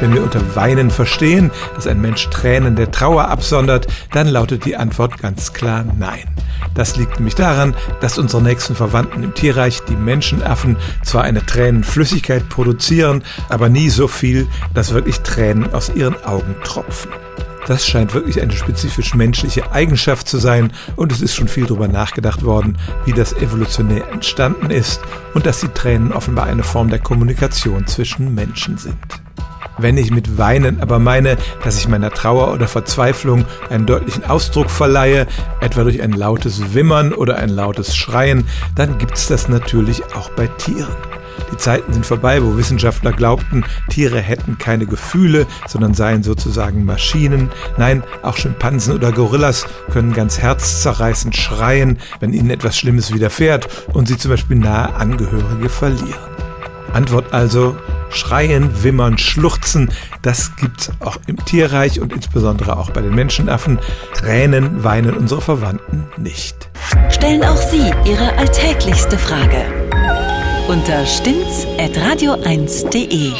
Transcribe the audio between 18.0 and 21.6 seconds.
wirklich eine spezifisch menschliche Eigenschaft zu sein und es ist schon